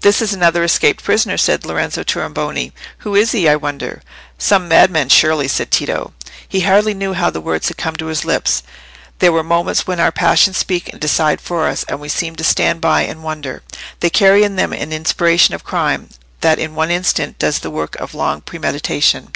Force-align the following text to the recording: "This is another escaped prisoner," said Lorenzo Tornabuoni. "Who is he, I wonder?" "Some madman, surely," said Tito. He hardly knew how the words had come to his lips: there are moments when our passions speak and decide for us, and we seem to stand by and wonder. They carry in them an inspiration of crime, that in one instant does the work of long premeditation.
"This 0.00 0.20
is 0.20 0.34
another 0.34 0.62
escaped 0.64 1.02
prisoner," 1.02 1.38
said 1.38 1.64
Lorenzo 1.64 2.02
Tornabuoni. 2.04 2.72
"Who 2.98 3.14
is 3.14 3.32
he, 3.32 3.48
I 3.48 3.56
wonder?" 3.56 4.02
"Some 4.36 4.68
madman, 4.68 5.08
surely," 5.08 5.48
said 5.48 5.70
Tito. 5.70 6.12
He 6.46 6.60
hardly 6.60 6.92
knew 6.92 7.14
how 7.14 7.30
the 7.30 7.40
words 7.40 7.68
had 7.68 7.78
come 7.78 7.96
to 7.96 8.08
his 8.08 8.26
lips: 8.26 8.62
there 9.20 9.34
are 9.34 9.42
moments 9.42 9.86
when 9.86 9.98
our 9.98 10.12
passions 10.12 10.58
speak 10.58 10.90
and 10.92 11.00
decide 11.00 11.40
for 11.40 11.68
us, 11.68 11.86
and 11.88 12.00
we 12.00 12.10
seem 12.10 12.36
to 12.36 12.44
stand 12.44 12.82
by 12.82 13.04
and 13.04 13.22
wonder. 13.22 13.62
They 14.00 14.10
carry 14.10 14.44
in 14.44 14.56
them 14.56 14.74
an 14.74 14.92
inspiration 14.92 15.54
of 15.54 15.64
crime, 15.64 16.10
that 16.42 16.58
in 16.58 16.74
one 16.74 16.90
instant 16.90 17.38
does 17.38 17.60
the 17.60 17.70
work 17.70 17.96
of 17.96 18.12
long 18.14 18.42
premeditation. 18.42 19.32